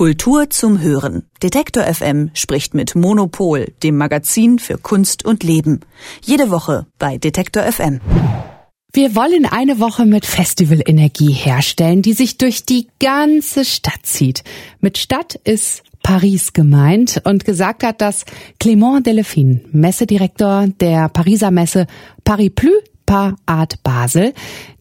[0.00, 1.24] Kultur zum Hören.
[1.42, 5.80] Detektor FM spricht mit Monopol, dem Magazin für Kunst und Leben.
[6.22, 8.00] Jede Woche bei Detektor FM.
[8.94, 14.42] Wir wollen eine Woche mit Festivalenergie herstellen, die sich durch die ganze Stadt zieht.
[14.80, 18.24] Mit Stadt ist Paris gemeint und gesagt hat das
[18.58, 21.86] Clément Delphine, Messedirektor der Pariser Messe
[22.24, 22.72] Paris Plus
[23.10, 24.34] Par Art Basel.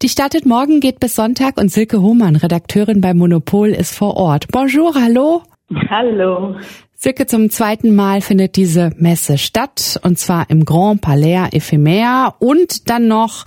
[0.04, 4.50] Die startet morgen, geht bis Sonntag und Silke Hohmann, Redakteurin bei Monopol, ist vor Ort.
[4.50, 5.42] Bonjour, hallo.
[5.90, 6.56] Hallo.
[6.94, 12.88] Silke, zum zweiten Mal findet diese Messe statt und zwar im Grand Palais Ephemer und
[12.92, 13.46] dann noch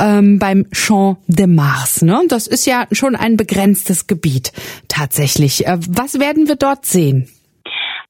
[0.00, 2.02] ähm, beim Champ de Mars.
[2.02, 2.22] Ne?
[2.28, 4.52] Das ist ja schon ein begrenztes Gebiet
[4.88, 5.68] tatsächlich.
[5.68, 7.28] Äh, was werden wir dort sehen?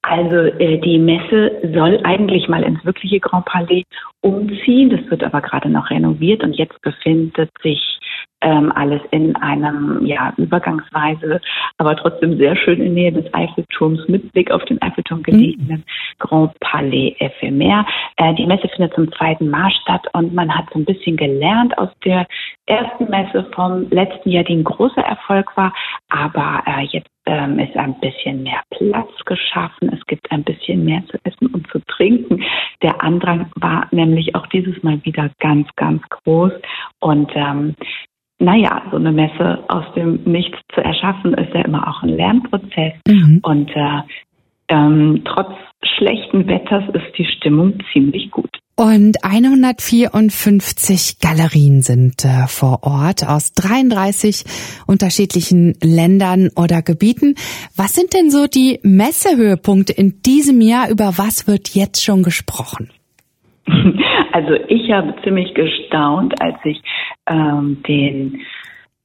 [0.08, 3.82] Also äh, die Messe soll eigentlich mal ins wirkliche Grand Palais
[4.20, 4.88] umziehen.
[4.90, 7.98] Das wird aber gerade noch renoviert und jetzt befindet sich
[8.40, 11.40] ähm, alles in einem ja übergangsweise,
[11.78, 16.18] aber trotzdem sehr schön in Nähe des Eiffelturms mit Blick auf den Eiffelturm gelegenen mhm.
[16.20, 17.84] Grand Palais Ephemer.
[18.16, 21.76] Äh, die Messe findet zum zweiten Mal statt und man hat so ein bisschen gelernt
[21.78, 22.28] aus der
[22.66, 25.72] ersten Messe vom letzten Jahr, die ein großer Erfolg war,
[26.08, 29.92] aber äh, jetzt ähm, ist ein bisschen mehr Platz geschaffen.
[29.92, 32.42] Es gibt ein bisschen mehr zu essen und zu trinken.
[32.82, 36.52] Der Andrang war nämlich auch dieses Mal wieder ganz, ganz groß.
[37.00, 37.74] Und ähm,
[38.38, 42.94] naja, so eine Messe aus dem Nichts zu erschaffen, ist ja immer auch ein Lernprozess.
[43.08, 43.40] Mhm.
[43.42, 44.00] Und äh,
[44.68, 45.52] ähm, trotz
[45.96, 48.50] schlechten Wetters ist die Stimmung ziemlich gut.
[48.78, 54.44] Und 154 Galerien sind äh, vor Ort aus 33
[54.86, 57.36] unterschiedlichen Ländern oder Gebieten.
[57.74, 60.90] Was sind denn so die Messehöhepunkte in diesem Jahr?
[60.90, 62.90] Über was wird jetzt schon gesprochen?
[64.32, 66.82] Also ich habe ziemlich gestaunt, als ich
[67.26, 68.42] ähm, den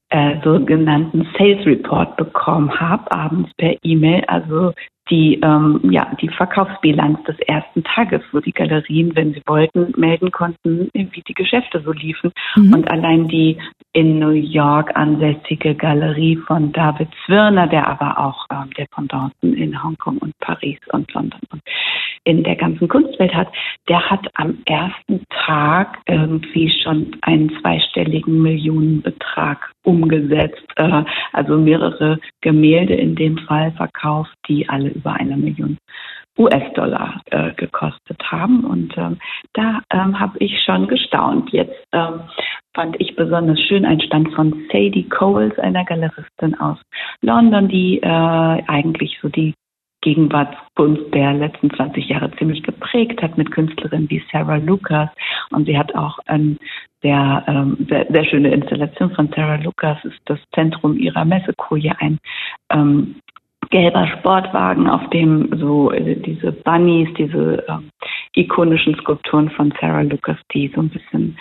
[0.10, 4.26] äh, sogenannten Sales Report bekommen habe, abends per E-Mail.
[4.28, 4.74] Also
[5.12, 10.31] die, ähm, ja, die Verkaufsbilanz des ersten Tages, wo die Galerien, wenn sie wollten, melden
[10.31, 12.31] konnten, wie die Geschäfte so liefen.
[12.56, 12.74] Mhm.
[12.74, 13.58] Und allein die
[13.94, 20.18] in New York ansässige Galerie von David Zwirner, der aber auch ähm, Dependancen in Hongkong
[20.19, 21.62] und Paris und London und
[22.24, 23.48] in der ganzen Kunstwelt hat,
[23.90, 30.64] der hat am ersten Tag irgendwie schon einen zweistelligen Millionenbetrag umgesetzt.
[30.76, 35.78] Äh, also mehrere Gemälde in dem Fall verkauft, die alle über eine Million
[36.38, 38.64] US-Dollar äh, gekostet haben.
[38.66, 39.18] Und ähm,
[39.54, 41.52] da ähm, habe ich schon gestaunt.
[41.52, 42.22] Jetzt ähm,
[42.74, 46.78] fand ich besonders schön ein Stand von Sadie Coles, einer Galeristin aus
[47.22, 49.54] London, die äh, eigentlich so die
[50.01, 55.09] Gegenwartskunst der letzten 20 Jahre ziemlich geprägt hat mit Künstlerinnen wie Sarah Lucas.
[55.51, 56.57] Und sie hat auch ein
[57.01, 62.17] sehr, ähm, sehr, sehr schöne Installation von Sarah Lucas, ist das Zentrum ihrer Messekoje ein
[62.72, 63.16] ähm,
[63.69, 67.89] gelber Sportwagen, auf dem so äh, diese Bunnies, diese ähm,
[68.35, 71.38] ikonischen Skulpturen von Sarah Lucas, die so ein bisschen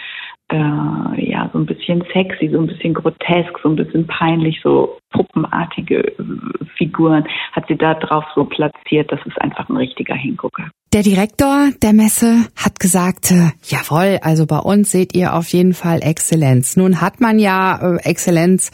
[0.51, 4.99] äh, ja, so ein bisschen sexy, so ein bisschen grotesk, so ein bisschen peinlich, so
[5.11, 6.13] puppenartige
[6.77, 9.11] Figuren, hat sie da drauf so platziert.
[9.11, 10.71] Das ist einfach ein richtiger Hingucker.
[10.93, 15.73] Der Direktor der Messe hat gesagt, äh, jawohl, also bei uns seht ihr auf jeden
[15.73, 16.77] Fall Exzellenz.
[16.77, 18.73] Nun hat man ja äh, Exzellenz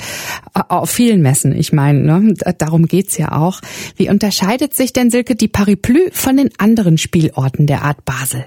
[0.54, 1.54] äh, auf vielen Messen.
[1.54, 3.60] Ich meine, ne, darum geht's ja auch.
[3.96, 8.46] Wie unterscheidet sich denn Silke die Paris Plus von den anderen Spielorten der Art Basel?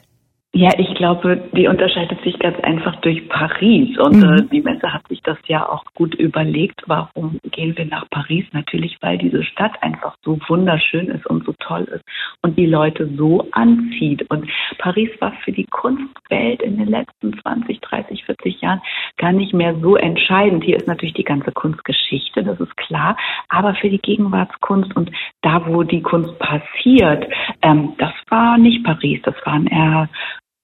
[0.52, 3.96] Ja, ich glaube, die unterscheidet sich ganz einfach durch Paris.
[4.00, 4.34] Und äh, mhm.
[4.34, 6.82] äh, die Messe hat sich das ja auch gut überlegt.
[6.88, 8.46] Warum gehen wir nach Paris?
[8.52, 12.04] Natürlich, weil diese Stadt einfach so wunderschön ist und so toll ist
[12.42, 14.28] und die Leute so anzieht.
[14.32, 14.50] Und
[14.80, 18.82] Paris war für die Kunstwelt in den letzten 20, 30, 40 Jahren
[19.18, 20.64] gar nicht mehr so entscheidend.
[20.64, 23.16] Hier ist natürlich die ganze Kunstgeschichte, das ist klar.
[23.50, 25.12] Aber für die Gegenwartskunst und
[25.42, 27.28] da, wo die Kunst passiert,
[27.62, 29.22] ähm, das war nicht Paris.
[29.24, 30.10] Das waren eher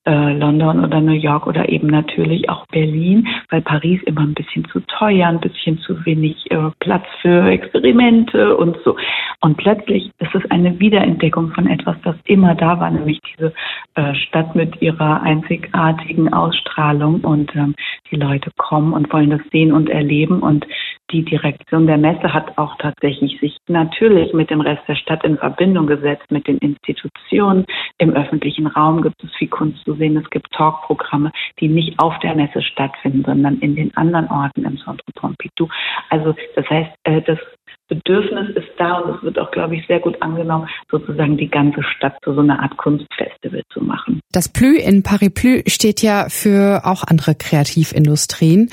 [0.06, 4.66] äh, London oder New York oder eben natürlich auch Berlin, weil Paris immer ein bisschen
[4.70, 8.96] zu teuer, ein bisschen zu wenig äh, Platz für Experimente und so.
[9.42, 13.54] Und plötzlich ist es eine Wiederentdeckung von etwas, das immer da war, nämlich diese
[13.96, 17.22] äh, Stadt mit ihrer einzigartigen Ausstrahlung.
[17.22, 17.76] Und ähm,
[18.12, 20.40] die Leute kommen und wollen das sehen und erleben.
[20.40, 20.66] Und
[21.12, 25.38] die Direktion der Messe hat auch tatsächlich sich natürlich mit dem Rest der Stadt in
[25.38, 27.66] Verbindung gesetzt, mit den Institutionen.
[27.98, 30.18] Im öffentlichen Raum gibt es viel Kunst zu sehen.
[30.18, 34.78] Es gibt Talkprogramme, die nicht auf der Messe stattfinden, sondern in den anderen Orten im
[34.78, 35.68] Centre Pompidou.
[36.10, 37.40] Also das heißt, äh, das
[37.88, 41.84] Bedürfnis ist da und es wird auch, glaube ich, sehr gut angenommen, sozusagen die ganze
[41.84, 44.20] Stadt zu so einer Art Kunstfestival zu machen.
[44.32, 48.70] Das Plü in Paris Plü steht ja für auch andere Kreativindustrien.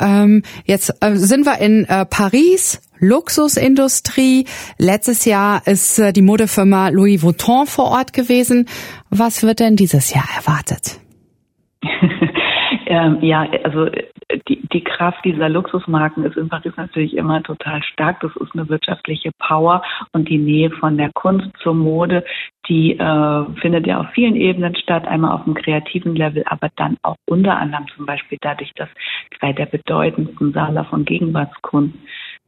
[0.00, 4.46] Ähm, jetzt äh, sind wir in äh, Paris, Luxusindustrie.
[4.78, 8.66] Letztes Jahr ist äh, die Modefirma Louis Vuitton vor Ort gewesen.
[9.10, 11.00] Was wird denn dieses Jahr erwartet?
[12.86, 13.86] ähm, ja, also
[14.48, 18.20] die, die Kraft dieser Luxusmarken ist in Paris natürlich immer total stark.
[18.20, 19.82] Das ist eine wirtschaftliche Power
[20.12, 22.22] und die Nähe von der Kunst zur Mode,
[22.68, 25.08] die äh, findet ja auf vielen Ebenen statt.
[25.08, 28.90] Einmal auf dem kreativen Level, aber dann auch unter anderem zum Beispiel dadurch, dass
[29.38, 31.94] zwei der bedeutendsten Sammler von Gegenwartskunst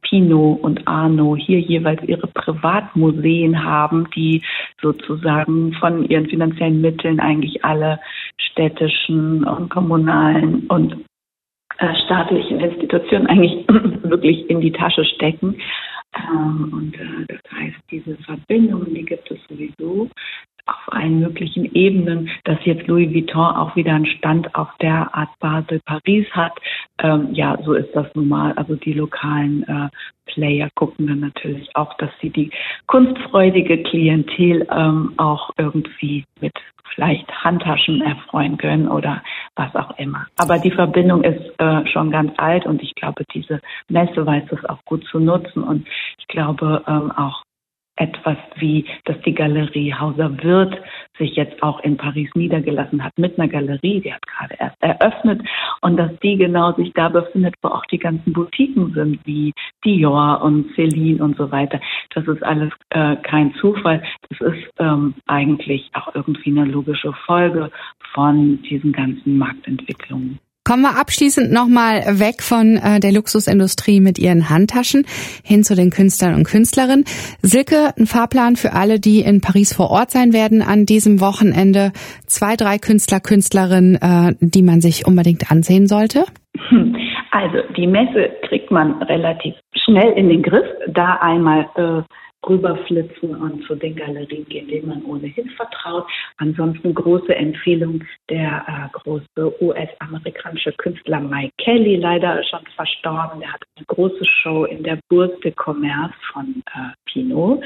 [0.03, 4.43] Pinot und Arno hier jeweils ihre Privatmuseen haben, die
[4.79, 7.99] sozusagen von ihren finanziellen Mitteln eigentlich alle
[8.37, 11.08] städtischen und kommunalen und
[11.79, 13.67] äh, staatlichen Institutionen eigentlich
[14.03, 15.55] wirklich in die Tasche stecken.
[16.15, 20.09] Ähm, und äh, das heißt, diese Verbindungen, die gibt es sowieso
[20.65, 25.29] auf allen möglichen Ebenen, dass jetzt Louis Vuitton auch wieder einen Stand auf der Art
[25.39, 26.53] Basel Paris hat.
[26.99, 28.53] Ähm, ja, so ist das nun mal.
[28.53, 29.89] Also die lokalen äh,
[30.25, 32.51] Player gucken dann natürlich auch, dass sie die
[32.87, 36.53] kunstfreudige Klientel ähm, auch irgendwie mit
[36.93, 39.21] vielleicht Handtaschen erfreuen können oder
[39.55, 40.25] was auch immer.
[40.37, 44.65] Aber die Verbindung ist äh, schon ganz alt und ich glaube, diese Messe weiß es
[44.65, 45.87] auch gut zu nutzen und
[46.17, 47.43] ich glaube ähm, auch
[47.95, 50.77] etwas wie, dass die Galerie Hauser Wirth
[51.19, 55.41] sich jetzt auch in Paris niedergelassen hat mit einer Galerie, die hat gerade erst eröffnet
[55.81, 59.53] und dass die genau sich da befindet, wo auch die ganzen Boutiquen sind, wie
[59.85, 61.79] Dior und Celine und so weiter.
[62.15, 64.01] Das ist alles äh, kein Zufall.
[64.29, 67.69] Das ist ähm, eigentlich auch irgendwie eine logische Folge
[68.13, 70.39] von diesen ganzen Marktentwicklungen.
[70.69, 75.03] Kommen wir abschließend nochmal weg von äh, der Luxusindustrie mit ihren Handtaschen
[75.43, 77.05] hin zu den Künstlern und Künstlerinnen.
[77.41, 81.91] Silke, ein Fahrplan für alle, die in Paris vor Ort sein werden an diesem Wochenende.
[82.27, 86.25] Zwei, drei Künstler, Künstlerinnen, äh, die man sich unbedingt ansehen sollte?
[87.31, 92.03] Also die Messe kriegt man relativ schnell in den Griff, da einmal äh,
[92.47, 96.05] rüberflitzen und zu den Galerien gehen, denen man ohnehin vertraut.
[96.37, 103.41] Ansonsten große Empfehlung der äh, große US-amerikanische Künstler Mike Kelly, leider schon verstorben.
[103.41, 107.63] Der hat eine große Show in der Bourse de Commerce von äh, Pinot.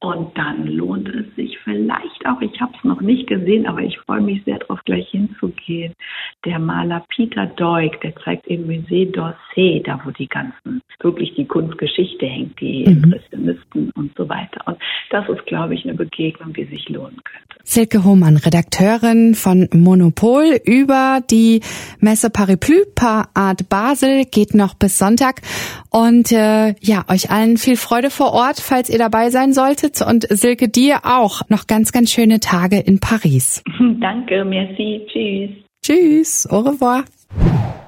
[0.00, 3.96] Und dann lohnt es sich vielleicht auch, ich habe es noch nicht gesehen, aber ich
[4.00, 5.94] freue mich sehr darauf, gleich hinzugehen.
[6.44, 11.46] Der Maler Peter Doig, der zeigt im Musée d'Orsay, da wo die ganzen, wirklich die
[11.46, 13.04] Kunstgeschichte hängt, die mhm.
[13.04, 14.62] Impressionisten und so weiter.
[14.66, 14.78] Und
[15.10, 17.52] das ist, glaube ich, eine Begegnung, die sich lohnen könnte.
[17.64, 21.60] Silke Hohmann, Redakteurin von Monopol über die
[22.00, 25.42] Messe Paris Plus par Art Basel, geht noch bis Sonntag.
[25.90, 30.02] Und äh, ja, euch allen viel Freude vor Ort, falls ihr dabei sein solltet.
[30.02, 33.62] Und Silke, dir auch noch ganz, ganz schöne Tage in Paris.
[34.00, 35.71] Danke, merci, tschüss.
[35.84, 37.02] Tschüss, au revoir.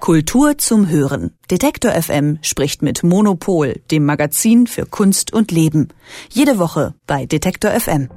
[0.00, 1.30] Kultur zum Hören.
[1.48, 5.90] Detektor FM spricht mit Monopol, dem Magazin für Kunst und Leben.
[6.28, 8.08] Jede Woche bei Detektor FM.